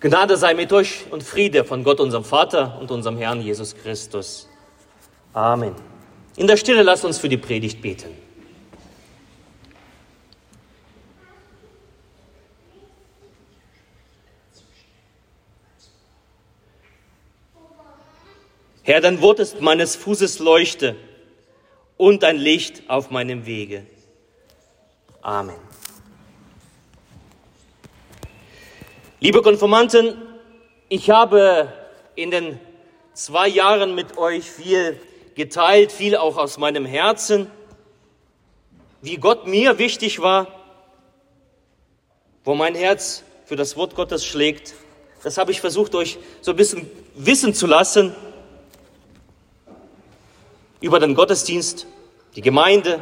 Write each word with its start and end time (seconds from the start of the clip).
Gnade 0.00 0.36
sei 0.36 0.54
mit 0.54 0.72
euch 0.72 1.06
und 1.10 1.24
Friede 1.24 1.64
von 1.64 1.82
Gott, 1.82 1.98
unserem 1.98 2.24
Vater 2.24 2.78
und 2.80 2.90
unserem 2.90 3.18
Herrn 3.18 3.40
Jesus 3.40 3.74
Christus. 3.74 4.48
Amen. 5.32 5.74
In 6.36 6.46
der 6.46 6.56
Stille 6.56 6.82
lasst 6.82 7.04
uns 7.04 7.18
für 7.18 7.28
die 7.28 7.36
Predigt 7.36 7.82
beten. 7.82 8.16
Herr, 18.84 19.00
dein 19.00 19.20
Wort 19.20 19.40
ist 19.40 19.60
meines 19.60 19.96
Fußes 19.96 20.38
Leuchte 20.38 20.96
und 21.96 22.24
ein 22.24 22.36
Licht 22.36 22.88
auf 22.88 23.10
meinem 23.10 23.44
Wege. 23.44 23.84
Amen. 25.20 25.56
Liebe 29.20 29.42
Konformanten, 29.42 30.16
ich 30.88 31.10
habe 31.10 31.72
in 32.14 32.30
den 32.30 32.60
zwei 33.14 33.48
Jahren 33.48 33.96
mit 33.96 34.16
euch 34.16 34.48
viel 34.48 35.00
geteilt, 35.34 35.90
viel 35.90 36.16
auch 36.16 36.36
aus 36.36 36.56
meinem 36.56 36.86
Herzen, 36.86 37.50
wie 39.02 39.16
Gott 39.16 39.48
mir 39.48 39.76
wichtig 39.78 40.20
war, 40.20 40.46
wo 42.44 42.54
mein 42.54 42.76
Herz 42.76 43.24
für 43.44 43.56
das 43.56 43.76
Wort 43.76 43.96
Gottes 43.96 44.24
schlägt. 44.24 44.74
Das 45.24 45.36
habe 45.36 45.50
ich 45.50 45.60
versucht, 45.60 45.96
euch 45.96 46.16
so 46.40 46.52
ein 46.52 46.56
bisschen 46.56 46.88
wissen 47.16 47.54
zu 47.54 47.66
lassen 47.66 48.14
über 50.80 51.00
den 51.00 51.16
Gottesdienst, 51.16 51.88
die 52.36 52.40
Gemeinde, 52.40 53.00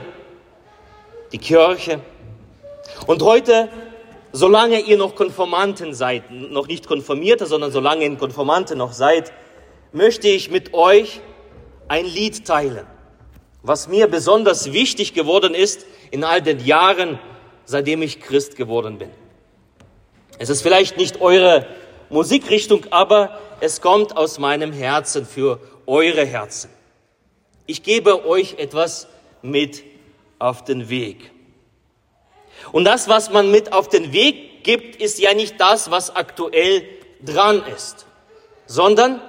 die 1.32 1.38
Kirche. 1.38 2.00
Und 3.06 3.20
heute 3.20 3.68
solange 4.36 4.80
ihr 4.80 4.98
noch 4.98 5.14
Konformanten 5.14 5.94
seid, 5.94 6.30
noch 6.30 6.68
nicht 6.68 6.86
Konformierte, 6.86 7.46
sondern 7.46 7.72
solange 7.72 8.04
ihr 8.04 8.16
Konformante 8.16 8.76
noch 8.76 8.92
seid, 8.92 9.32
möchte 9.92 10.28
ich 10.28 10.50
mit 10.50 10.74
euch 10.74 11.22
ein 11.88 12.04
Lied 12.04 12.44
teilen, 12.46 12.86
was 13.62 13.88
mir 13.88 14.08
besonders 14.08 14.74
wichtig 14.74 15.14
geworden 15.14 15.54
ist 15.54 15.86
in 16.10 16.22
all 16.22 16.42
den 16.42 16.62
Jahren, 16.62 17.18
seitdem 17.64 18.02
ich 18.02 18.20
Christ 18.20 18.56
geworden 18.56 18.98
bin. 18.98 19.08
Es 20.38 20.50
ist 20.50 20.60
vielleicht 20.60 20.98
nicht 20.98 21.22
eure 21.22 21.66
Musikrichtung, 22.10 22.84
aber 22.90 23.38
es 23.60 23.80
kommt 23.80 24.18
aus 24.18 24.38
meinem 24.38 24.70
Herzen 24.70 25.24
für 25.24 25.60
eure 25.86 26.26
Herzen. 26.26 26.68
Ich 27.64 27.82
gebe 27.82 28.26
euch 28.26 28.56
etwas 28.58 29.08
mit 29.40 29.82
auf 30.38 30.62
den 30.62 30.90
Weg. 30.90 31.32
Und 32.72 32.84
das, 32.84 33.08
was 33.08 33.30
man 33.30 33.50
mit 33.50 33.72
auf 33.72 33.88
den 33.88 34.12
Weg 34.12 34.64
gibt, 34.64 35.00
ist 35.00 35.18
ja 35.18 35.34
nicht 35.34 35.60
das, 35.60 35.90
was 35.90 36.14
aktuell 36.14 36.82
dran 37.24 37.62
ist, 37.74 38.06
sondern 38.66 39.20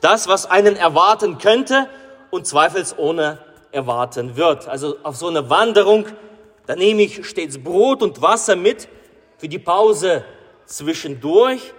das, 0.00 0.28
was 0.28 0.46
einen 0.46 0.76
erwarten 0.76 1.38
könnte 1.38 1.88
und 2.30 2.46
zweifelsohne 2.46 3.38
erwarten 3.72 4.36
wird. 4.36 4.68
Also 4.68 4.96
auf 5.02 5.16
so 5.16 5.28
eine 5.28 5.48
Wanderung, 5.50 6.06
da 6.66 6.76
nehme 6.76 7.02
ich 7.02 7.26
stets 7.26 7.62
Brot 7.62 8.02
und 8.02 8.20
Wasser 8.20 8.56
mit 8.56 8.88
für 9.38 9.48
die 9.48 9.58
Pause 9.58 10.24
zwischendurch, 10.66 11.72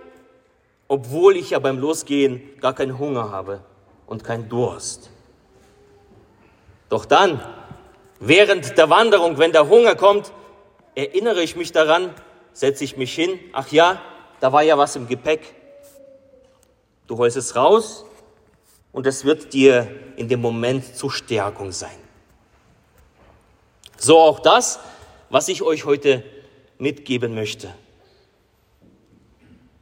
obwohl 0.87 1.35
ich 1.35 1.51
ja 1.51 1.59
beim 1.59 1.79
Losgehen 1.79 2.57
gar 2.59 2.73
keinen 2.73 2.99
Hunger 2.99 3.31
habe 3.31 3.61
und 4.07 4.23
keinen 4.23 4.49
Durst. 4.49 5.09
Doch 6.89 7.05
dann, 7.05 7.41
während 8.19 8.77
der 8.77 8.89
Wanderung, 8.89 9.37
wenn 9.37 9.51
der 9.51 9.67
Hunger 9.67 9.95
kommt, 9.95 10.31
erinnere 10.95 11.43
ich 11.43 11.55
mich 11.55 11.71
daran, 11.71 12.13
setze 12.53 12.83
ich 12.83 12.97
mich 12.97 13.13
hin, 13.13 13.39
ach 13.53 13.71
ja, 13.71 14.01
da 14.39 14.51
war 14.51 14.63
ja 14.63 14.77
was 14.77 14.95
im 14.95 15.07
Gepäck. 15.07 15.41
Du 17.07 17.17
holst 17.17 17.37
es 17.37 17.55
raus 17.55 18.05
und 18.91 19.05
es 19.05 19.25
wird 19.25 19.53
dir 19.53 19.87
in 20.15 20.27
dem 20.29 20.41
Moment 20.41 20.95
zur 20.95 21.11
Stärkung 21.11 21.71
sein. 21.71 21.97
So 23.97 24.19
auch 24.19 24.39
das, 24.39 24.79
was 25.29 25.47
ich 25.47 25.61
euch 25.61 25.85
heute 25.85 26.23
mitgeben 26.77 27.35
möchte. 27.35 27.73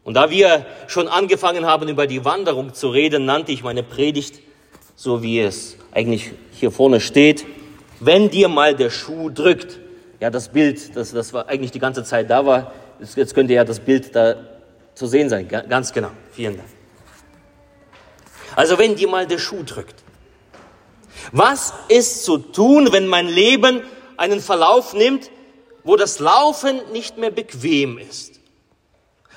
Und 0.04 0.16
da 0.16 0.30
wir 0.30 0.66
schon 0.88 1.08
angefangen 1.08 1.66
haben, 1.66 1.88
über 1.88 2.08
die 2.08 2.26
Wanderung 2.26 2.74
zu 2.74 2.90
reden, 2.90 3.26
nannte 3.26 3.52
ich 3.52 3.64
meine 3.64 3.84
Predigt, 3.84 4.42
so 4.96 5.24
wie 5.24 5.40
es 5.40 5.78
eigentlich 5.92 6.32
hier 6.52 6.72
vorne 6.72 7.00
steht, 7.00 7.46
wenn 8.00 8.30
dir 8.30 8.50
mal 8.50 8.76
der 8.76 8.90
Schuh 8.90 9.30
drückt 9.30 9.80
ja, 10.24 10.30
das 10.30 10.48
Bild, 10.48 10.96
das, 10.96 11.12
das 11.12 11.34
war 11.34 11.50
eigentlich 11.50 11.72
die 11.72 11.80
ganze 11.80 12.02
Zeit 12.06 12.30
da 12.30 12.46
war, 12.46 12.72
jetzt 13.14 13.36
könnte 13.36 13.56
ja 13.56 13.66
das 13.66 13.82
Bild 13.82 14.16
da 14.16 14.38
zu 14.96 15.06
sehen 15.06 15.28
sein. 15.28 15.50
Ganz 15.50 15.92
genau. 15.92 16.12
Vielen 16.32 16.56
Dank. 16.56 16.70
Also 18.56 18.78
wenn 18.78 18.96
dir 18.96 19.10
mal 19.10 19.28
der 19.28 19.38
Schuh 19.38 19.64
drückt. 19.64 20.02
Was 21.34 21.74
ist 21.90 22.24
zu 22.24 22.38
tun, 22.38 22.94
wenn 22.94 23.06
mein 23.06 23.28
Leben 23.28 23.82
einen 24.16 24.40
Verlauf 24.40 24.94
nimmt, 24.94 25.30
wo 25.84 25.98
das 25.98 26.20
Laufen 26.20 26.80
nicht 26.94 27.18
mehr 27.18 27.32
bequem 27.32 27.98
ist? 27.98 28.40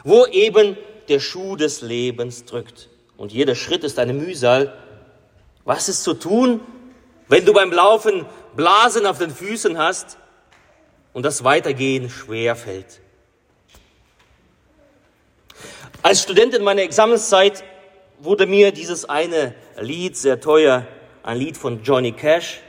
Wo 0.04 0.24
eben 0.26 0.76
der 1.08 1.18
Schuh 1.18 1.56
des 1.56 1.80
Lebens 1.80 2.44
drückt. 2.44 2.91
Und 3.16 3.32
jeder 3.32 3.56
Schritt 3.56 3.82
ist 3.82 3.98
eine 3.98 4.12
Mühsal. 4.12 4.72
Was 5.64 5.88
ist 5.88 6.04
zu 6.04 6.14
tun, 6.14 6.60
wenn 7.26 7.44
du 7.44 7.53
beim 7.53 7.72
Laufen 7.72 8.24
Blasen 8.54 9.04
auf 9.04 9.18
den 9.18 9.32
Füßen 9.32 9.78
hast 9.78 10.18
und 11.16 11.22
das 11.22 11.44
Weitergehen 11.44 12.10
schwer 12.10 12.54
fällt. 12.54 13.00
Als 16.03 16.21
Student 16.21 16.53
in 16.53 16.62
meiner 16.62 16.82
Examenszeit 16.82 17.65
wurde 18.19 18.44
mir 18.44 18.71
dieses 18.71 19.09
eine 19.09 19.54
Lied 19.81 20.15
sehr 20.19 20.41
teuer, 20.41 20.87
ein 21.22 21.38
Lied 21.38 21.56
von 21.56 21.82
Johnny 21.82 22.12
Cash. 22.12 22.60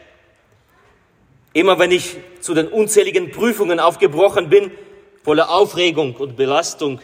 Immer 1.52 1.78
wenn 1.78 1.91
ich 1.91 2.16
zu 2.40 2.53
den 2.53 2.69
unzähligen 2.69 3.31
Prüfungen 3.31 3.81
aufgebrochen 3.81 4.47
bin, 4.47 4.72
voller 5.25 5.50
Aufregung 5.50 6.16
und 6.16 6.38
Belastung, 6.38 7.02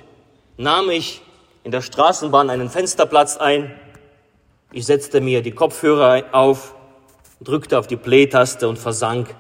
nahm 0.56 0.90
ich 0.92 1.24
in 1.66 1.72
der 1.72 1.81
Straßenbahn 1.81 2.50
einen 2.52 2.70
Fensterplatz 2.70 3.36
ein. 3.36 3.78
Ich 4.72 4.86
setzte 4.86 5.20
mir 5.20 5.42
die 5.42 5.52
Kopfhörer 5.52 6.24
auf, 6.31 6.74
drückte 7.42 7.78
auf 7.78 7.88
die 7.88 7.98
Play-Taste 7.98 8.70
und 8.70 8.80
versank 8.80 9.36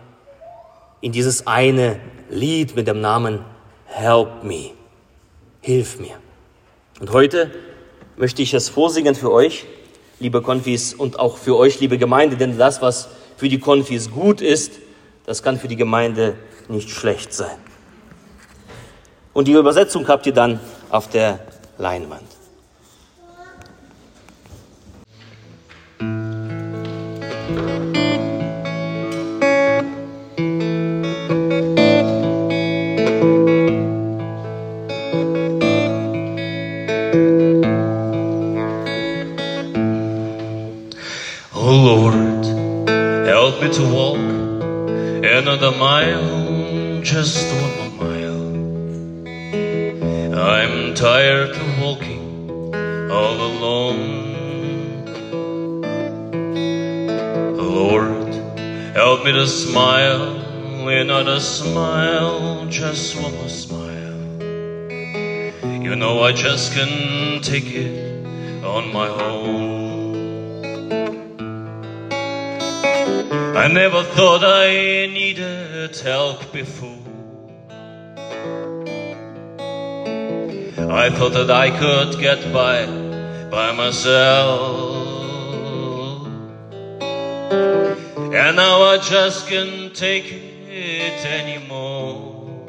in 1.03 1.11
dieses 1.11 1.45
eine 1.47 1.99
Lied 2.29 2.77
mit 2.77 2.87
dem 2.87 3.01
Namen 3.01 3.43
Help 3.85 4.45
Me. 4.45 4.71
Hilf 5.59 5.99
mir. 5.99 6.15
Und 7.01 7.11
heute 7.11 7.51
möchte 8.15 8.41
ich 8.41 8.53
es 8.53 8.69
vorsingen 8.69 9.13
für 9.13 9.29
euch, 9.29 9.65
liebe 10.21 10.41
Konfis, 10.41 10.93
und 10.93 11.19
auch 11.19 11.35
für 11.35 11.57
euch, 11.57 11.81
liebe 11.81 11.97
Gemeinde, 11.97 12.37
denn 12.37 12.57
das, 12.57 12.81
was 12.81 13.09
für 13.35 13.49
die 13.49 13.59
Konfis 13.59 14.11
gut 14.11 14.39
ist, 14.39 14.79
das 15.25 15.43
kann 15.43 15.59
für 15.59 15.67
die 15.67 15.75
Gemeinde 15.75 16.35
nicht 16.69 16.89
schlecht 16.89 17.33
sein. 17.33 17.57
Und 19.33 19.49
die 19.49 19.53
Übersetzung 19.53 20.07
habt 20.07 20.25
ihr 20.25 20.33
dann 20.33 20.61
auf 20.89 21.09
der 21.09 21.39
Leinwand. 21.77 22.23
another 27.55 28.12
help 58.93 59.25
me 59.25 59.31
to 59.31 59.47
smile, 59.47 60.43
another 60.87 61.39
smile, 61.39 62.65
just 62.67 63.19
one 63.19 63.33
more 63.35 63.49
smile. 63.49 64.13
You 65.83 65.95
know 65.95 66.21
I 66.23 66.31
just 66.31 66.73
can't 66.73 67.43
take 67.43 67.73
it 67.73 68.25
on 68.63 68.93
my 68.93 69.07
own. 69.07 69.73
I 73.55 73.67
never 73.67 74.03
thought 74.03 74.43
I 74.43 75.07
needed 75.07 75.95
help 75.97 76.51
before. 76.51 76.99
I 80.77 81.09
thought 81.09 81.33
that 81.33 81.49
I 81.49 81.71
could 81.71 82.19
get 82.19 82.53
by 82.53 82.85
by 83.49 83.71
myself. 83.71 84.92
And 88.35 88.55
now 88.55 88.81
I 88.81 88.97
just 88.97 89.47
can't 89.47 89.93
take 89.93 90.25
it 90.25 91.23
anymore. 91.23 92.67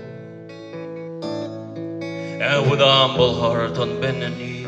And 1.22 2.70
with 2.70 2.82
a 2.82 2.86
humble 2.86 3.34
heart 3.34 3.78
on 3.78 3.98
bended 3.98 4.36
knee, 4.36 4.66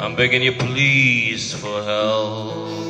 I'm 0.00 0.16
begging 0.16 0.42
you 0.42 0.50
please 0.50 1.54
for 1.54 1.80
help. 1.84 2.85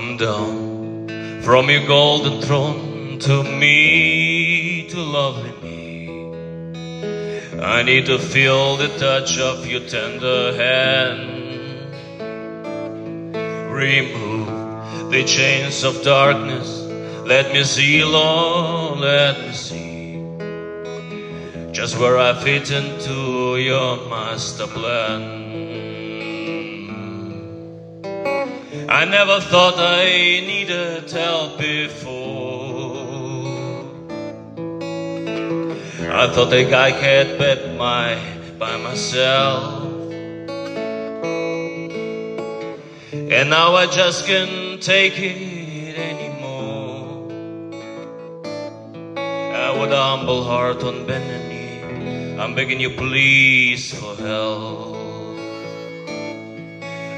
Come 0.00 0.16
down 0.16 1.42
from 1.42 1.68
your 1.68 1.86
golden 1.86 2.40
throne 2.40 3.18
to 3.18 3.42
me 3.44 4.88
to 4.88 4.98
lovely 4.98 5.52
me. 5.62 6.32
I 7.60 7.82
need 7.82 8.06
to 8.06 8.18
feel 8.18 8.78
the 8.78 8.88
touch 8.96 9.38
of 9.38 9.66
your 9.66 9.82
tender 9.86 10.56
hand. 10.56 11.20
Remove 13.70 15.10
the 15.10 15.22
chains 15.24 15.84
of 15.84 16.02
darkness. 16.02 16.80
Let 17.26 17.52
me 17.52 17.62
see, 17.64 18.02
Lord, 18.02 19.00
let 19.00 19.38
me 19.38 19.52
see. 19.52 20.24
Just 21.72 21.98
where 21.98 22.16
I 22.16 22.32
fit 22.42 22.70
into 22.70 23.58
your 23.58 24.08
master 24.08 24.66
plan. 24.66 25.69
I 28.92 29.04
never 29.04 29.40
thought 29.40 29.74
I 29.78 30.04
needed 30.40 31.08
help 31.08 31.58
before. 31.58 33.06
I 36.10 36.26
thought 36.26 36.50
that 36.50 36.74
I 36.74 36.90
could 36.90 37.38
bet 37.38 37.76
my 37.78 38.18
by 38.58 38.76
myself. 38.78 39.84
And 43.12 43.48
now 43.48 43.76
I 43.76 43.86
just 43.86 44.26
can't 44.26 44.82
take 44.82 45.16
it 45.16 45.96
anymore. 45.96 47.30
And 49.16 49.80
with 49.80 49.92
a 49.92 50.02
humble 50.02 50.42
heart 50.42 50.82
on 50.82 51.06
bended 51.06 51.48
knee, 51.48 52.40
I'm 52.40 52.56
begging 52.56 52.80
you 52.80 52.90
please 52.90 53.94
for 53.94 54.16
help. 54.16 54.99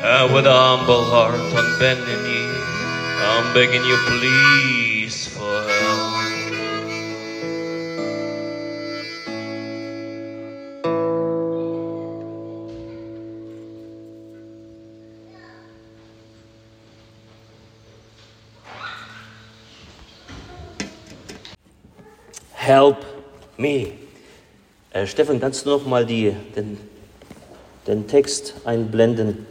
And 0.04 0.34
with 0.34 0.46
a 0.46 0.52
humble 0.52 1.04
heart 1.04 1.38
on 1.38 1.78
bended 1.78 2.22
knee, 2.24 2.50
I'm 3.22 3.54
begging 3.54 3.84
you 3.84 3.96
please 4.08 5.28
for 5.28 5.62
help. 5.70 6.12
Help 22.54 23.04
me. 23.56 23.92
Äh, 24.90 25.06
Stefan, 25.06 25.38
kannst 25.38 25.64
du 25.64 25.70
noch 25.70 25.86
mal 25.86 26.04
die, 26.04 26.34
den, 26.56 26.76
den 27.86 28.08
Text 28.08 28.54
einblenden, 28.64 29.46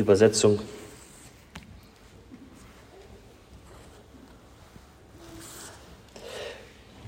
die 0.00 0.02
Übersetzung? 0.02 0.58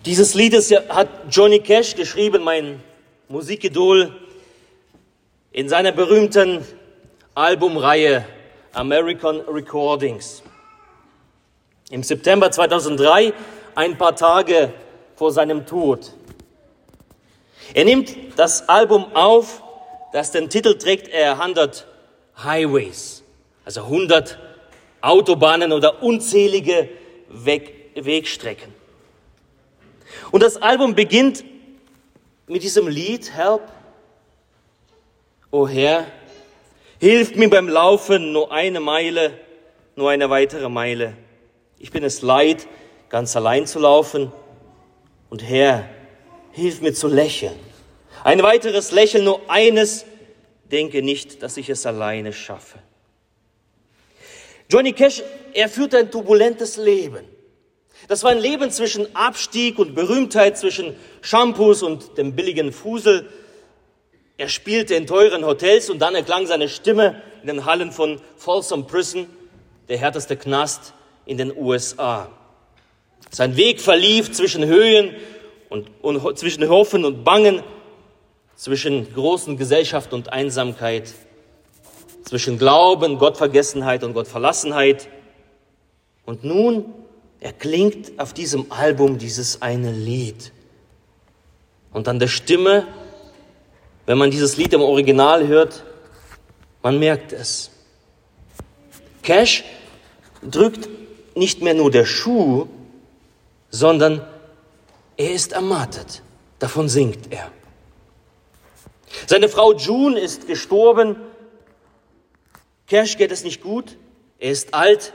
Dieses 0.05 0.35
Lied 0.35 0.53
ist 0.53 0.71
hat 0.91 1.09
Johnny 1.31 1.61
Cash 1.61 1.95
geschrieben, 1.95 2.45
mein 2.45 2.83
Musikidol, 3.29 4.15
in 5.53 5.71
seiner 5.71 5.93
berühmten 5.93 6.67
Albumreihe 7.35 8.27
American 8.75 9.41
Recordings. 9.41 10.43
Im 11.91 12.03
September 12.03 12.51
2003, 12.51 13.33
ein 13.75 13.97
paar 13.97 14.17
Tage 14.17 14.75
vor 15.17 15.33
seinem 15.33 15.65
Tod. 15.65 16.13
Er 17.73 17.87
nimmt 17.87 18.15
das 18.37 18.69
Album 18.69 19.07
auf, 19.15 19.63
das 20.13 20.31
den 20.31 20.51
Titel 20.51 20.77
trägt, 20.77 21.09
er 21.09 21.41
100 21.41 21.87
Highways, 22.37 23.23
also 23.65 23.83
100 23.83 24.39
Autobahnen 25.01 25.73
oder 25.73 26.03
unzählige 26.03 26.89
Weg, 27.29 27.91
Wegstrecken. 27.95 28.73
Und 30.31 30.43
das 30.43 30.57
Album 30.57 30.95
beginnt 30.95 31.45
mit 32.47 32.63
diesem 32.63 32.89
Lied, 32.89 33.35
Help. 33.35 33.63
O 35.51 35.69
Herr, 35.69 36.07
hilf 36.99 37.35
mir 37.35 37.51
beim 37.51 37.69
Laufen 37.69 38.33
nur 38.33 38.53
eine 38.53 38.81
Meile, 38.81 39.33
nur 39.97 40.11
eine 40.11 40.31
weitere 40.31 40.69
Meile. 40.69 41.15
Ich 41.79 41.91
bin 41.91 42.05
es 42.05 42.23
leid, 42.23 42.67
ganz 43.09 43.37
allein 43.37 43.67
zu 43.67 43.79
laufen. 43.79 44.33
Und 45.29 45.43
Herr, 45.43 45.89
hilf 46.53 46.81
mir 46.81 46.95
zu 46.95 47.09
lächeln. 47.09 47.59
Ein 48.25 48.43
weiteres 48.43 48.93
Lächeln, 48.93 49.25
nur 49.25 49.41
eines, 49.49 50.07
denke 50.73 51.03
nicht, 51.03 51.43
dass 51.43 51.57
ich 51.57 51.69
es 51.69 51.87
alleine 51.87 52.33
schaffe. 52.33 52.79
Johnny 54.69 54.93
Cash, 54.95 55.23
er 55.53 55.69
führt 55.69 55.95
ein 55.95 56.11
turbulentes 56.11 56.79
Leben. 56.79 57.27
Das 58.09 58.25
war 58.25 58.31
ein 58.31 58.39
Leben 58.39 58.71
zwischen 58.71 59.15
Abstieg 59.15 59.79
und 59.79 59.95
Berühmtheit, 59.95 60.59
zwischen 60.59 60.97
Shampoos 61.21 61.83
und 61.83 62.17
dem 62.19 62.35
billigen 62.35 62.73
Fusel. 62.73 63.29
Er 64.39 64.49
spielte 64.49 64.95
in 64.95 65.07
teuren 65.07 65.45
Hotels 65.45 65.91
und 65.91 66.01
dann 66.01 66.15
erklang 66.15 66.47
seine 66.47 66.69
Stimme 66.69 67.23
in 67.43 67.49
den 67.49 67.65
Hallen 67.65 67.93
von 67.93 68.21
Folsom 68.37 68.87
Prison, 68.87 69.29
der 69.89 69.99
härteste 69.99 70.37
Knast 70.37 70.95
in 71.27 71.37
den 71.37 71.57
USA. 71.57 72.31
Sein 73.31 73.57
Weg 73.57 73.81
verlief 73.81 74.33
zwischen 74.33 74.65
Höhen 74.65 75.15
und, 75.69 75.91
und 76.03 76.39
zwischen 76.39 76.69
Hoffen 76.69 77.05
und 77.05 77.25
Bangen, 77.25 77.63
zwischen 78.63 79.13
großen 79.13 79.57
Gesellschaft 79.57 80.13
und 80.13 80.33
Einsamkeit, 80.33 81.13
zwischen 82.23 82.59
Glauben, 82.59 83.19
Gottvergessenheit 83.19 84.05
und 84.05 84.15
Gottverlassenheit. 84.15 85.09
Und 86.27 86.45
nun 86.45 86.85
erklingt 87.41 88.13
auf 88.21 88.33
diesem 88.33 88.71
Album 88.71 89.19
dieses 89.19 89.63
eine 89.63 89.91
Lied. 89.91 90.53
Und 91.93 92.07
an 92.07 92.21
der 92.21 92.29
Stimme, 92.29 92.87
wenn 94.07 94.17
man 94.17 94.31
dieses 94.31 94.57
Lied 94.57 94.73
im 94.75 94.83
Original 94.83 95.49
hört, 95.49 95.83
man 96.85 97.01
merkt 97.01 97.33
es. 97.33 97.73
Cash 99.25 99.65
drückt 100.41 100.89
nicht 101.35 101.63
mehr 101.63 101.75
nur 101.75 101.91
der 101.91 102.05
Schuh, 102.05 102.69
sondern 103.71 104.25
er 105.17 105.33
ist 105.33 105.51
ermattet. 105.51 106.23
Davon 106.61 106.89
singt 106.89 107.33
er. 107.33 107.51
Seine 109.33 109.49
Frau 109.49 109.73
June 109.73 110.21
ist 110.21 110.47
gestorben. 110.47 111.17
Cash 112.87 113.17
geht 113.17 113.33
es 113.33 113.45
nicht 113.45 113.63
gut. 113.63 113.97
Er 114.39 114.51
ist 114.51 114.75
alt, 114.75 115.15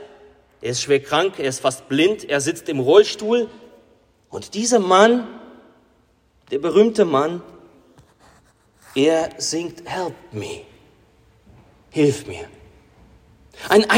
er 0.60 0.70
ist 0.70 0.82
schwer 0.82 1.00
krank, 1.00 1.34
er 1.38 1.44
ist 1.44 1.60
fast 1.60 1.88
blind, 1.88 2.28
er 2.28 2.40
sitzt 2.40 2.68
im 2.68 2.80
Rollstuhl. 2.80 3.48
Und 4.28 4.54
dieser 4.54 4.80
Mann, 4.80 5.28
der 6.50 6.58
berühmte 6.58 7.04
Mann, 7.04 7.42
er 8.96 9.30
singt 9.38 9.88
Help 9.88 10.16
me. 10.32 10.62
Hilf 11.90 12.26
mir. 12.26 12.48
Ein 13.68 13.88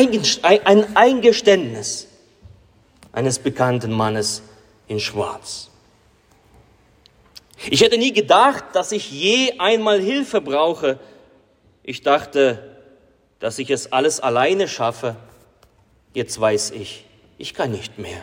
Eingeständnis 0.96 2.08
eines 3.12 3.38
bekannten 3.38 3.90
Mannes 3.90 4.42
in 4.86 5.00
Schwarz. 5.00 5.69
Ich 7.68 7.82
hätte 7.82 7.98
nie 7.98 8.12
gedacht, 8.12 8.64
dass 8.72 8.92
ich 8.92 9.10
je 9.10 9.58
einmal 9.58 10.00
Hilfe 10.00 10.40
brauche. 10.40 10.98
Ich 11.82 12.02
dachte, 12.02 12.76
dass 13.38 13.58
ich 13.58 13.70
es 13.70 13.92
alles 13.92 14.20
alleine 14.20 14.68
schaffe. 14.68 15.16
Jetzt 16.14 16.40
weiß 16.40 16.70
ich, 16.70 17.04
ich 17.36 17.52
kann 17.52 17.72
nicht 17.72 17.98
mehr. 17.98 18.22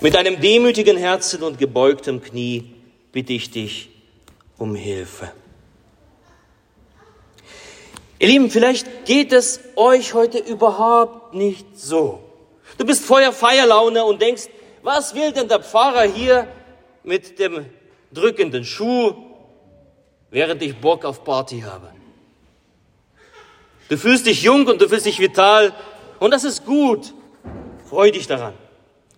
Mit 0.00 0.16
einem 0.16 0.40
demütigen 0.40 0.96
Herzen 0.96 1.42
und 1.42 1.58
gebeugtem 1.58 2.22
Knie 2.22 2.74
bitte 3.10 3.32
ich 3.32 3.50
dich 3.50 3.90
um 4.56 4.74
Hilfe. 4.74 5.32
Ihr 8.18 8.28
Lieben, 8.28 8.50
vielleicht 8.50 9.04
geht 9.04 9.32
es 9.32 9.60
euch 9.74 10.14
heute 10.14 10.38
überhaupt 10.38 11.34
nicht 11.34 11.66
so. 11.74 12.20
Du 12.78 12.86
bist 12.86 13.04
Feuer, 13.04 13.32
Feierlaune 13.32 14.04
und 14.04 14.22
denkst, 14.22 14.44
was 14.82 15.14
will 15.14 15.32
denn 15.32 15.48
der 15.48 15.60
Pfarrer 15.60 16.04
hier 16.04 16.46
mit 17.02 17.40
dem 17.40 17.66
drückenden 18.12 18.64
Schuh, 18.64 19.14
während 20.30 20.62
ich 20.62 20.76
Bock 20.76 21.04
auf 21.04 21.24
Party 21.24 21.60
habe? 21.60 21.88
Du 23.88 23.96
fühlst 23.98 24.26
dich 24.26 24.42
jung 24.42 24.66
und 24.66 24.80
du 24.80 24.88
fühlst 24.88 25.06
dich 25.06 25.18
vital 25.20 25.72
und 26.18 26.30
das 26.30 26.44
ist 26.44 26.64
gut. 26.64 27.12
Freu 27.88 28.10
dich 28.10 28.26
daran. 28.26 28.54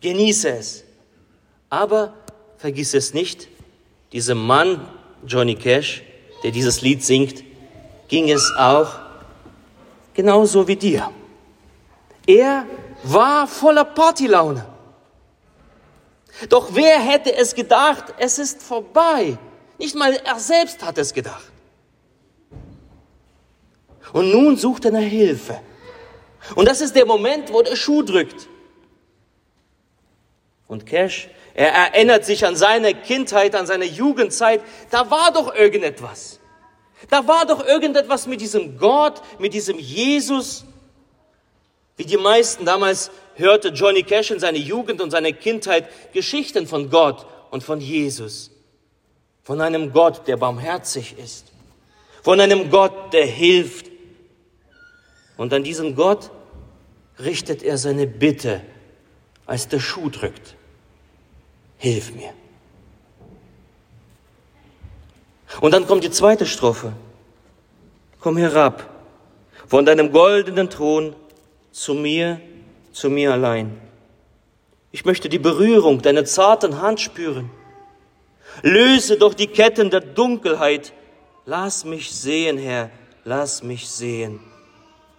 Genieße 0.00 0.48
es. 0.48 0.84
Aber 1.70 2.14
vergiss 2.58 2.94
es 2.94 3.14
nicht, 3.14 3.48
diesem 4.12 4.38
Mann, 4.38 4.88
Johnny 5.26 5.54
Cash, 5.54 6.02
der 6.42 6.50
dieses 6.50 6.82
Lied 6.82 7.04
singt, 7.04 7.44
ging 8.08 8.30
es 8.30 8.52
auch 8.58 8.98
genauso 10.12 10.66
wie 10.68 10.76
dir. 10.76 11.10
Er 12.26 12.66
war 13.02 13.46
voller 13.46 13.84
Partylaune. 13.84 14.73
Doch 16.48 16.74
wer 16.74 16.98
hätte 16.98 17.34
es 17.34 17.54
gedacht, 17.54 18.14
es 18.18 18.38
ist 18.38 18.62
vorbei? 18.62 19.38
Nicht 19.78 19.94
mal 19.94 20.12
er 20.24 20.38
selbst 20.38 20.82
hat 20.82 20.98
es 20.98 21.12
gedacht. 21.12 21.50
Und 24.12 24.30
nun 24.30 24.56
sucht 24.56 24.84
er 24.84 24.92
nach 24.92 25.00
Hilfe. 25.00 25.60
Und 26.54 26.68
das 26.68 26.80
ist 26.80 26.94
der 26.94 27.06
Moment, 27.06 27.52
wo 27.52 27.62
der 27.62 27.76
Schuh 27.76 28.02
drückt. 28.02 28.48
Und 30.66 30.86
Cash, 30.86 31.28
er 31.54 31.72
erinnert 31.72 32.24
sich 32.24 32.44
an 32.44 32.56
seine 32.56 32.94
Kindheit, 32.94 33.54
an 33.54 33.66
seine 33.66 33.84
Jugendzeit. 33.84 34.60
Da 34.90 35.10
war 35.10 35.32
doch 35.32 35.54
irgendetwas. 35.54 36.40
Da 37.10 37.26
war 37.26 37.46
doch 37.46 37.64
irgendetwas 37.64 38.26
mit 38.26 38.40
diesem 38.40 38.78
Gott, 38.78 39.22
mit 39.38 39.54
diesem 39.54 39.78
Jesus. 39.78 40.64
Wie 41.96 42.04
die 42.04 42.16
meisten 42.16 42.64
damals 42.64 43.10
hörte 43.36 43.68
Johnny 43.68 44.02
Cash 44.02 44.30
in 44.30 44.40
seiner 44.40 44.58
Jugend 44.58 45.00
und 45.00 45.10
seiner 45.10 45.32
Kindheit 45.32 45.88
Geschichten 46.12 46.66
von 46.66 46.90
Gott 46.90 47.26
und 47.50 47.62
von 47.62 47.80
Jesus. 47.80 48.50
Von 49.42 49.60
einem 49.60 49.92
Gott, 49.92 50.26
der 50.26 50.36
barmherzig 50.36 51.16
ist. 51.18 51.52
Von 52.22 52.40
einem 52.40 52.70
Gott, 52.70 53.12
der 53.12 53.26
hilft. 53.26 53.86
Und 55.36 55.52
an 55.52 55.64
diesen 55.64 55.94
Gott 55.94 56.30
richtet 57.18 57.62
er 57.62 57.76
seine 57.76 58.06
Bitte, 58.06 58.62
als 59.46 59.68
der 59.68 59.80
Schuh 59.80 60.08
drückt. 60.08 60.56
Hilf 61.76 62.14
mir. 62.14 62.32
Und 65.60 65.72
dann 65.72 65.86
kommt 65.86 66.04
die 66.04 66.10
zweite 66.10 66.46
Strophe. 66.46 66.92
Komm 68.20 68.36
herab 68.36 68.90
von 69.66 69.84
deinem 69.84 70.12
goldenen 70.12 70.70
Thron 70.70 71.14
zu 71.72 71.94
mir, 71.94 72.40
zu 72.94 73.10
mir 73.10 73.32
allein. 73.32 73.80
Ich 74.92 75.04
möchte 75.04 75.28
die 75.28 75.40
Berührung 75.40 76.00
deiner 76.00 76.24
zarten 76.24 76.80
Hand 76.80 77.00
spüren. 77.00 77.50
Löse 78.62 79.18
doch 79.18 79.34
die 79.34 79.48
Ketten 79.48 79.90
der 79.90 80.00
Dunkelheit. 80.00 80.92
Lass 81.44 81.84
mich 81.84 82.14
sehen, 82.14 82.56
Herr, 82.56 82.90
lass 83.24 83.62
mich 83.62 83.88
sehen, 83.88 84.40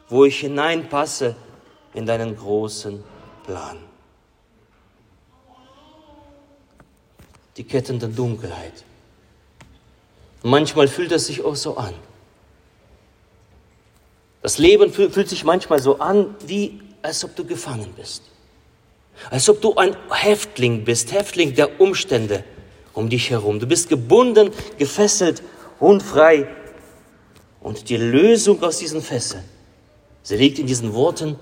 wo 0.07 0.23
ich 0.23 0.39
hineinpasse 0.39 1.35
in 1.93 2.05
deinen 2.05 2.37
großen 2.37 3.03
Plan. 3.43 3.77
Die 7.57 7.65
Ketten 7.65 7.99
der 7.99 8.09
Dunkelheit. 8.09 8.85
Manchmal 10.43 10.87
fühlt 10.87 11.11
es 11.11 11.27
sich 11.27 11.43
auch 11.43 11.55
so 11.55 11.75
an. 11.75 11.93
Das 14.41 14.57
Leben 14.57 14.93
fühlt 14.93 15.27
sich 15.27 15.43
manchmal 15.43 15.79
so 15.79 15.99
an, 15.99 16.35
wie 16.45 16.79
als 17.05 17.23
ob 17.23 17.35
du 17.35 17.45
gefangen 17.45 17.93
bist. 17.95 18.23
Als 19.29 19.47
ob 19.47 19.61
du 19.61 19.75
ein 19.75 19.95
Häftling 20.09 20.83
bist, 20.83 21.13
Häftling 21.13 21.53
der 21.53 21.79
Umstände 21.79 22.43
um 22.93 23.09
dich 23.09 23.29
herum. 23.29 23.59
Du 23.59 23.67
bist 23.67 23.89
gebunden, 23.89 24.51
gefesselt, 24.79 25.43
unfrei. 25.79 26.47
Und 27.61 27.89
die 27.89 27.97
Lösung 27.97 28.61
aus 28.63 28.79
diesen 28.79 29.01
Fesseln, 29.01 29.43
sie 30.23 30.35
liegt 30.35 30.57
in 30.57 30.65
diesen 30.65 30.93
Worten, 30.93 31.39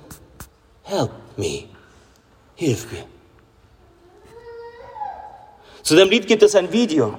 Help 0.83 1.11
me, 1.37 1.63
hilf 2.55 2.91
mir. 2.91 3.05
Zu 5.81 5.95
dem 5.95 6.09
Lied 6.09 6.27
gibt 6.27 6.43
es 6.43 6.55
ein 6.55 6.71
Video. 6.73 7.17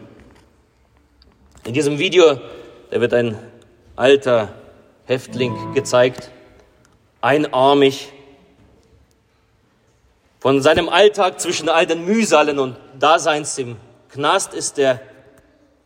In 1.65 1.73
diesem 1.73 1.99
Video, 1.99 2.39
da 2.91 3.01
wird 3.01 3.15
ein 3.15 3.39
alter 3.97 4.55
Häftling 5.07 5.73
gezeigt, 5.73 6.31
einarmig, 7.23 8.13
von 10.45 10.61
seinem 10.61 10.91
Alltag 10.91 11.41
zwischen 11.41 11.71
all 11.71 11.87
den 11.87 12.05
Mühsalen 12.05 12.59
und 12.59 12.77
Daseins 12.99 13.57
im 13.57 13.77
Knast 14.11 14.53
ist 14.53 14.79
er, 14.79 15.01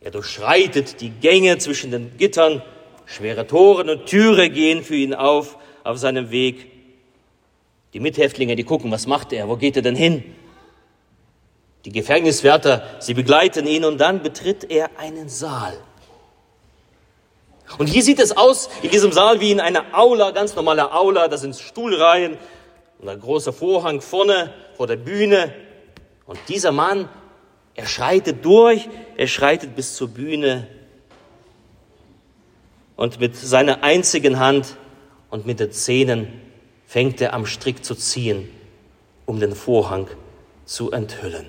er 0.01 0.11
durchschreitet 0.11 0.99
die 0.99 1.11
Gänge 1.11 1.59
zwischen 1.59 1.91
den 1.91 2.17
Gittern, 2.17 2.61
schwere 3.05 3.47
Toren 3.47 3.89
und 3.89 4.07
Türe 4.07 4.49
gehen 4.49 4.83
für 4.83 4.95
ihn 4.95 5.13
auf, 5.13 5.57
auf 5.85 5.97
seinem 5.97 6.29
Weg. 6.29 6.69
Die 7.93 8.01
Mithäftlinge, 8.01 8.57
die 8.57 8.65
gucken, 8.65 8.91
was 8.91 9.07
macht 9.07 9.31
er, 9.31 9.47
wo 9.47 9.55
geht 9.55 9.77
er 9.77 9.81
denn 9.81 9.95
hin? 9.95 10.25
Die 11.85 11.93
Gefängniswärter, 11.93 12.83
sie 12.99 13.13
begleiten 13.13 13.65
ihn 13.65 13.85
und 13.85 13.97
dann 13.97 14.21
betritt 14.21 14.69
er 14.69 14.89
einen 14.97 15.29
Saal. 15.29 15.77
Und 17.77 17.87
hier 17.87 18.03
sieht 18.03 18.19
es 18.19 18.35
aus 18.35 18.69
in 18.81 18.89
diesem 18.89 19.13
Saal 19.13 19.39
wie 19.39 19.51
in 19.51 19.61
einer 19.61 19.85
Aula, 19.93 20.31
ganz 20.31 20.53
normale 20.53 20.91
Aula, 20.91 21.29
da 21.29 21.37
sind 21.37 21.55
Stuhlreihen 21.55 22.37
und 22.99 23.07
ein 23.09 23.19
großer 23.19 23.53
Vorhang 23.53 24.01
vorne 24.01 24.53
vor 24.75 24.87
der 24.87 24.97
Bühne. 24.97 25.53
Und 26.25 26.37
dieser 26.47 26.71
Mann, 26.71 27.09
er 27.75 27.87
schreitet 27.87 28.43
durch, 28.45 28.87
er 29.17 29.27
schreitet 29.27 29.75
bis 29.75 29.95
zur 29.95 30.09
Bühne 30.09 30.67
und 32.95 33.19
mit 33.19 33.35
seiner 33.35 33.83
einzigen 33.83 34.39
Hand 34.39 34.75
und 35.29 35.45
mit 35.45 35.59
den 35.59 35.71
Zähnen 35.71 36.27
fängt 36.85 37.21
er 37.21 37.33
am 37.33 37.45
Strick 37.45 37.85
zu 37.85 37.95
ziehen, 37.95 38.49
um 39.25 39.39
den 39.39 39.55
Vorhang 39.55 40.07
zu 40.65 40.91
enthüllen. 40.91 41.45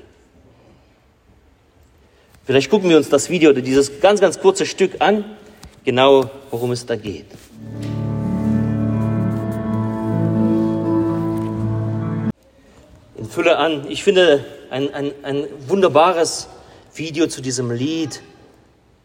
Vielleicht 2.44 2.70
gucken 2.70 2.88
wir 2.88 2.96
uns 2.96 3.08
das 3.08 3.30
Video 3.30 3.50
oder 3.50 3.60
dieses 3.60 4.00
ganz, 4.00 4.20
ganz 4.20 4.38
kurze 4.38 4.66
Stück 4.66 5.00
an, 5.00 5.24
genau 5.84 6.30
worum 6.50 6.70
es 6.72 6.86
da 6.86 6.96
geht. 6.96 7.26
In 13.20 13.28
Fülle 13.28 13.58
an. 13.58 13.84
Ich 13.90 14.02
finde 14.02 14.46
ein, 14.70 14.94
ein, 14.94 15.12
ein 15.22 15.46
wunderbares 15.68 16.48
Video 16.94 17.26
zu 17.26 17.42
diesem 17.42 17.70
Lied. 17.70 18.22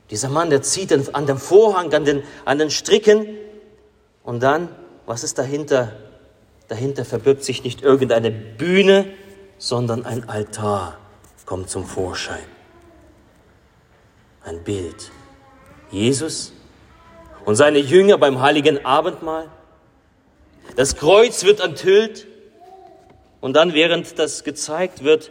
Dieser 0.10 0.30
Mann, 0.30 0.50
der 0.50 0.62
zieht 0.62 0.94
an 1.14 1.26
dem 1.26 1.38
Vorhang, 1.38 1.94
an 1.94 2.06
den, 2.06 2.24
an 2.46 2.58
den 2.58 2.72
Stricken 2.72 3.28
und 4.24 4.42
dann, 4.42 4.70
was 5.06 5.26
ist 5.26 5.38
dahinter? 5.38 5.92
Dahinter 6.70 7.04
verbirgt 7.04 7.44
sich 7.44 7.66
nicht 7.66 7.82
irgendeine 7.82 8.32
Bühne, 8.32 9.06
sondern 9.58 10.06
ein 10.06 10.30
Altar 10.30 10.98
kommt 11.46 11.70
zum 11.70 11.86
Vorschein 11.86 12.46
ein 14.46 14.64
Bild. 14.64 15.12
Jesus 15.92 16.54
und 17.44 17.56
seine 17.56 17.80
Jünger 17.80 18.18
beim 18.18 18.40
heiligen 18.40 18.86
Abendmahl. 18.86 19.50
Das 20.78 20.96
Kreuz 20.96 21.44
wird 21.44 21.60
enthüllt 21.60 22.28
und 23.46 23.54
dann, 23.54 23.76
während 23.76 24.18
das 24.18 24.44
gezeigt 24.44 25.04
wird, 25.04 25.30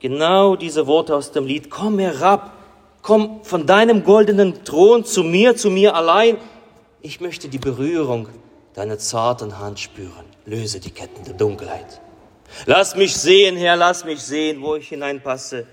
genau 0.00 0.54
diese 0.54 0.86
Worte 0.86 1.16
aus 1.16 1.32
dem 1.32 1.46
Lied, 1.46 1.70
komm 1.70 1.98
herab, 1.98 2.52
komm 3.00 3.42
von 3.42 3.66
deinem 3.66 4.04
goldenen 4.04 4.64
Thron 4.66 5.06
zu 5.06 5.24
mir, 5.24 5.56
zu 5.56 5.70
mir 5.70 5.94
allein. 5.94 6.36
Ich 7.00 7.22
möchte 7.22 7.48
die 7.48 7.56
Berührung 7.56 8.28
deiner 8.74 8.98
zarten 8.98 9.58
Hand 9.58 9.80
spüren. 9.80 10.26
Löse 10.44 10.78
die 10.78 10.90
Ketten 10.90 11.24
der 11.24 11.32
Dunkelheit. 11.32 12.02
Lass 12.66 12.96
mich 12.96 13.16
sehen, 13.16 13.56
Herr, 13.56 13.76
lass 13.76 14.04
mich 14.04 14.20
sehen, 14.20 14.60
wo 14.60 14.76
ich 14.76 14.88
hineinpasse 14.90 15.66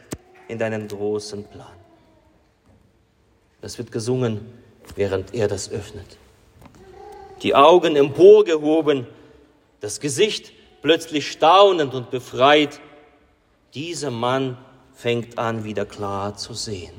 in 0.47 0.57
deinen 0.57 0.87
großen 0.87 1.43
Plan. 1.43 1.75
Das 3.59 3.77
wird 3.77 3.91
gesungen, 3.91 4.45
während 4.95 5.33
er 5.33 5.49
das 5.49 5.69
öffnet. 5.69 6.07
Die 7.41 7.53
Augen 7.53 7.97
emporgehoben, 7.97 9.07
das 9.81 9.99
Gesicht 9.99 10.54
plötzlich 10.85 11.31
staunend 11.31 11.95
und 11.95 12.11
befreit. 12.11 12.79
Dieser 13.73 14.11
Mann 14.11 14.55
fängt 14.93 15.39
an, 15.39 15.63
wieder 15.63 15.83
klar 15.83 16.37
zu 16.37 16.53
sehen. 16.53 16.93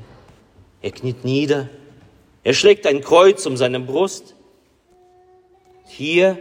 Er 0.81 0.91
kniet 0.91 1.23
nieder, 1.23 1.69
er 2.43 2.53
schlägt 2.53 2.85
ein 2.85 2.99
Kreuz 2.99 3.45
um 3.45 3.55
seine 3.55 3.79
Brust. 3.79 4.35
Hier 5.85 6.37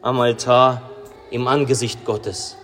am 0.00 0.20
Altar 0.20 0.88
im 1.32 1.48
Angesicht 1.48 2.04
Gottes. 2.04 2.56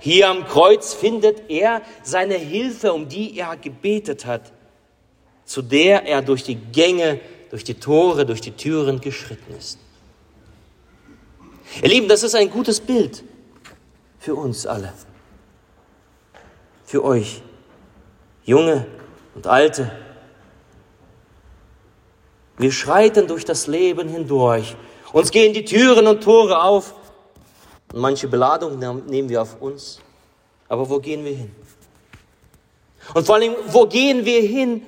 Hier 0.00 0.30
am 0.30 0.46
Kreuz 0.46 0.94
findet 0.94 1.50
er 1.50 1.82
seine 2.02 2.36
Hilfe, 2.36 2.94
um 2.94 3.06
die 3.06 3.36
er 3.38 3.54
gebetet 3.58 4.24
hat 4.24 4.50
zu 5.44 5.60
der 5.60 6.06
er 6.06 6.22
durch 6.22 6.42
die 6.42 6.56
Gänge, 6.56 7.20
durch 7.50 7.64
die 7.64 7.74
Tore, 7.74 8.24
durch 8.24 8.40
die 8.40 8.52
Türen 8.52 9.00
geschritten 9.02 9.54
ist. 9.58 9.78
Ihr 11.82 11.88
Lieben, 11.90 12.08
das 12.08 12.22
ist 12.22 12.34
ein 12.34 12.50
gutes 12.50 12.80
Bild 12.80 13.24
für 14.28 14.34
uns 14.34 14.66
alle, 14.66 14.92
für 16.84 17.02
euch, 17.02 17.40
junge 18.44 18.86
und 19.34 19.46
alte. 19.46 19.90
Wir 22.58 22.70
schreiten 22.70 23.26
durch 23.26 23.46
das 23.46 23.68
Leben 23.68 24.06
hindurch. 24.06 24.76
Uns 25.14 25.30
gehen 25.30 25.54
die 25.54 25.64
Türen 25.64 26.06
und 26.06 26.22
Tore 26.22 26.62
auf. 26.62 26.92
Und 27.90 28.02
manche 28.02 28.28
Beladung 28.28 28.78
nehmen 28.78 29.30
wir 29.30 29.40
auf 29.40 29.62
uns. 29.62 29.98
Aber 30.68 30.90
wo 30.90 30.98
gehen 30.98 31.24
wir 31.24 31.34
hin? 31.34 31.56
Und 33.14 33.24
vor 33.24 33.36
allem, 33.36 33.54
wo 33.68 33.86
gehen 33.86 34.26
wir 34.26 34.42
hin, 34.42 34.82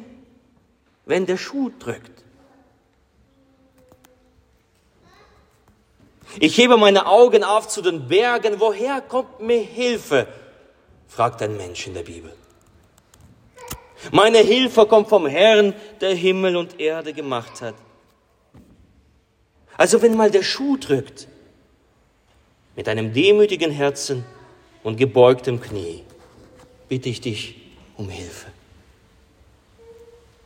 wenn 1.06 1.24
der 1.24 1.38
Schuh 1.38 1.70
drückt. 1.78 2.19
Ich 6.38 6.56
hebe 6.56 6.76
meine 6.76 7.06
Augen 7.06 7.42
auf 7.42 7.68
zu 7.68 7.82
den 7.82 8.06
Bergen. 8.06 8.60
Woher 8.60 9.00
kommt 9.00 9.40
mir 9.40 9.60
Hilfe? 9.60 10.28
fragt 11.08 11.42
ein 11.42 11.56
Mensch 11.56 11.86
in 11.86 11.94
der 11.94 12.04
Bibel. 12.04 12.32
Meine 14.12 14.38
Hilfe 14.38 14.86
kommt 14.86 15.08
vom 15.08 15.26
Herrn, 15.26 15.74
der 16.00 16.14
Himmel 16.14 16.56
und 16.56 16.80
Erde 16.80 17.12
gemacht 17.12 17.60
hat. 17.60 17.74
Also 19.76 20.00
wenn 20.02 20.16
mal 20.16 20.30
der 20.30 20.42
Schuh 20.42 20.76
drückt, 20.76 21.26
mit 22.76 22.88
einem 22.88 23.12
demütigen 23.12 23.70
Herzen 23.70 24.24
und 24.82 24.96
gebeugtem 24.96 25.60
Knie, 25.60 26.04
bitte 26.88 27.08
ich 27.08 27.20
dich 27.20 27.56
um 27.96 28.08
Hilfe. 28.08 28.46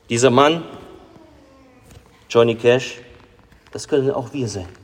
Dieser 0.09 0.31
Mann, 0.31 0.65
Johnny 2.29 2.57
Cash, 2.57 2.99
das 3.71 3.87
können 3.87 4.11
auch 4.11 4.33
wir 4.33 4.49
sein. 4.49 4.84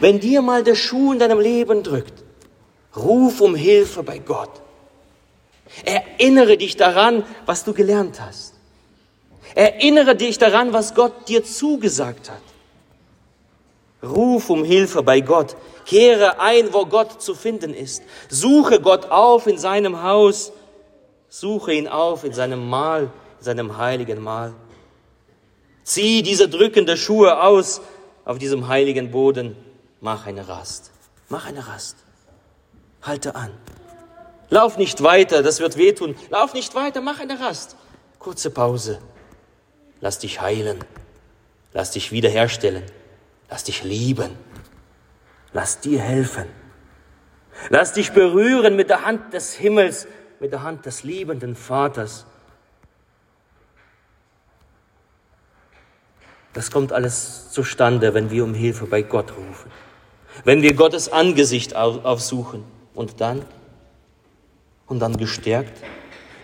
Wenn 0.00 0.20
dir 0.20 0.42
mal 0.42 0.62
der 0.62 0.74
Schuh 0.74 1.12
in 1.12 1.18
deinem 1.18 1.40
Leben 1.40 1.82
drückt, 1.82 2.14
ruf 2.96 3.40
um 3.40 3.54
Hilfe 3.54 4.02
bei 4.02 4.18
Gott. 4.18 4.50
Erinnere 5.84 6.56
dich 6.56 6.76
daran, 6.76 7.24
was 7.46 7.64
du 7.64 7.72
gelernt 7.72 8.20
hast. 8.20 8.54
Erinnere 9.54 10.16
dich 10.16 10.38
daran, 10.38 10.72
was 10.72 10.94
Gott 10.94 11.28
dir 11.28 11.44
zugesagt 11.44 12.30
hat. 12.30 12.42
Ruf 14.02 14.50
um 14.50 14.64
Hilfe 14.64 15.02
bei 15.02 15.20
Gott. 15.20 15.56
Kehre 15.86 16.40
ein, 16.40 16.72
wo 16.72 16.86
Gott 16.86 17.22
zu 17.22 17.34
finden 17.34 17.72
ist. 17.74 18.02
Suche 18.28 18.80
Gott 18.80 19.10
auf 19.10 19.46
in 19.46 19.58
seinem 19.58 20.02
Haus. 20.02 20.52
Suche 21.28 21.72
ihn 21.74 21.88
auf 21.88 22.24
in 22.24 22.32
seinem 22.32 22.68
Mahl, 22.68 23.10
in 23.38 23.44
seinem 23.44 23.76
heiligen 23.78 24.22
Mahl. 24.22 24.54
Zieh 25.84 26.22
diese 26.22 26.48
drückende 26.48 26.96
Schuhe 26.96 27.42
aus 27.42 27.80
auf 28.24 28.38
diesem 28.38 28.68
heiligen 28.68 29.10
Boden 29.10 29.56
mach 30.02 30.26
eine 30.26 30.46
Rast. 30.46 30.90
Mach 31.30 31.46
eine 31.46 31.66
Rast. 31.66 31.96
Halte 33.02 33.34
an. 33.34 33.52
Lauf 34.50 34.76
nicht 34.76 35.02
weiter, 35.02 35.42
das 35.42 35.60
wird 35.60 35.78
wehtun. 35.78 36.14
Lauf 36.28 36.52
nicht 36.52 36.74
weiter, 36.74 37.00
mach 37.00 37.20
eine 37.20 37.40
Rast. 37.40 37.76
Kurze 38.18 38.50
Pause. 38.50 39.00
Lass 40.00 40.18
dich 40.18 40.40
heilen. 40.42 40.84
Lass 41.72 41.92
dich 41.92 42.12
wiederherstellen. 42.12 42.84
Lass 43.48 43.64
dich 43.64 43.84
lieben. 43.84 44.36
Lass 45.52 45.80
dir 45.80 46.00
helfen. 46.00 46.46
Lass 47.70 47.92
dich 47.92 48.12
berühren 48.12 48.76
mit 48.76 48.90
der 48.90 49.04
Hand 49.04 49.32
des 49.32 49.54
Himmels, 49.54 50.08
mit 50.40 50.52
der 50.52 50.64
Hand 50.64 50.84
des 50.84 51.04
liebenden 51.04 51.54
Vaters. 51.54 52.26
Das 56.54 56.70
kommt 56.70 56.92
alles 56.92 57.50
zustande, 57.52 58.12
wenn 58.14 58.30
wir 58.30 58.42
um 58.44 58.52
Hilfe 58.52 58.86
bei 58.86 59.02
Gott 59.02 59.30
rufen 59.36 59.70
wenn 60.44 60.62
wir 60.62 60.74
Gottes 60.74 61.08
Angesicht 61.08 61.74
aufsuchen. 61.74 62.64
Und 62.94 63.20
dann, 63.20 63.44
und 64.86 64.98
dann 64.98 65.16
gestärkt, 65.16 65.82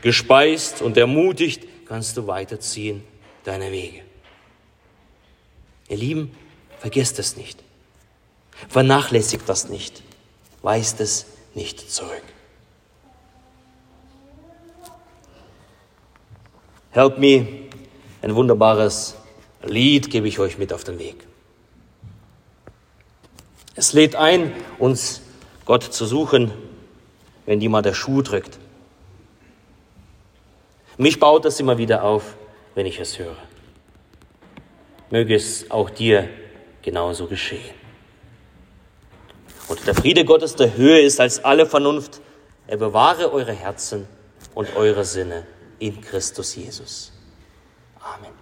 gespeist 0.00 0.80
und 0.80 0.96
ermutigt, 0.96 1.64
kannst 1.86 2.16
du 2.16 2.26
weiterziehen 2.26 3.02
deine 3.44 3.70
Wege. 3.70 4.02
Ihr 5.88 5.96
Lieben, 5.96 6.34
vergesst 6.78 7.18
es 7.18 7.36
nicht. 7.36 7.62
Vernachlässigt 8.68 9.48
das 9.48 9.68
nicht. 9.68 10.02
Weist 10.62 11.00
es 11.00 11.26
nicht 11.54 11.90
zurück. 11.90 12.22
Help 16.90 17.18
me, 17.18 17.46
ein 18.22 18.34
wunderbares 18.34 19.14
Lied 19.62 20.10
gebe 20.10 20.26
ich 20.28 20.38
euch 20.38 20.58
mit 20.58 20.72
auf 20.72 20.84
den 20.84 20.98
Weg. 20.98 21.26
Es 23.78 23.92
lädt 23.92 24.16
ein, 24.16 24.52
uns 24.80 25.22
Gott 25.64 25.84
zu 25.84 26.04
suchen, 26.04 26.50
wenn 27.46 27.60
die 27.60 27.68
mal 27.68 27.80
der 27.80 27.94
Schuh 27.94 28.22
drückt. 28.22 28.58
Mich 30.96 31.20
baut 31.20 31.44
das 31.44 31.60
immer 31.60 31.78
wieder 31.78 32.02
auf, 32.02 32.34
wenn 32.74 32.86
ich 32.86 32.98
es 32.98 33.20
höre. 33.20 33.36
Möge 35.10 35.36
es 35.36 35.70
auch 35.70 35.90
dir 35.90 36.28
genauso 36.82 37.28
geschehen. 37.28 37.72
Und 39.68 39.86
der 39.86 39.94
Friede 39.94 40.24
Gottes 40.24 40.56
der 40.56 40.76
Höhe 40.76 40.98
ist 40.98 41.20
als 41.20 41.44
alle 41.44 41.64
Vernunft. 41.64 42.20
Er 42.66 42.78
bewahre 42.78 43.32
eure 43.32 43.52
Herzen 43.52 44.08
und 44.56 44.74
eure 44.74 45.04
Sinne 45.04 45.46
in 45.78 46.00
Christus 46.00 46.56
Jesus. 46.56 47.12
Amen. 48.00 48.37